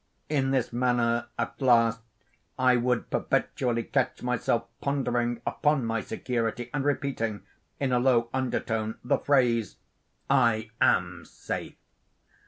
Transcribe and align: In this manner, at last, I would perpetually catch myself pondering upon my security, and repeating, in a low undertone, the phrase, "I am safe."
In 0.29 0.49
this 0.49 0.73
manner, 0.73 1.27
at 1.37 1.61
last, 1.61 2.01
I 2.57 2.75
would 2.75 3.11
perpetually 3.11 3.83
catch 3.83 4.23
myself 4.23 4.65
pondering 4.81 5.43
upon 5.45 5.85
my 5.85 6.01
security, 6.01 6.71
and 6.73 6.83
repeating, 6.83 7.43
in 7.79 7.91
a 7.91 7.99
low 7.99 8.31
undertone, 8.33 8.97
the 9.03 9.19
phrase, 9.19 9.75
"I 10.27 10.71
am 10.81 11.23
safe." 11.25 11.75